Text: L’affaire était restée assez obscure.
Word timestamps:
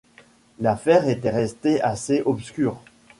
L’affaire 0.59 1.07
était 1.07 1.29
restée 1.29 1.79
assez 1.83 2.23
obscure. 2.25 2.81